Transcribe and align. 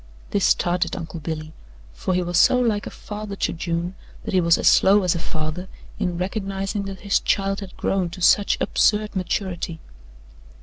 This 0.31 0.45
startled 0.45 0.95
Uncle 0.95 1.19
Billy, 1.19 1.53
for 1.93 2.15
he 2.15 2.23
was 2.23 2.39
so 2.39 2.59
like 2.59 2.87
a 2.87 2.89
father 2.89 3.35
to 3.35 3.53
June 3.53 3.93
that 4.23 4.33
he 4.33 4.41
was 4.41 4.57
as 4.57 4.67
slow 4.67 5.03
as 5.03 5.13
a 5.13 5.19
father 5.19 5.67
in 5.99 6.17
recognizing 6.17 6.85
that 6.85 7.01
his 7.01 7.19
child 7.19 7.59
has 7.59 7.71
grown 7.73 8.09
to 8.09 8.19
such 8.19 8.57
absurd 8.59 9.15
maturity. 9.15 9.79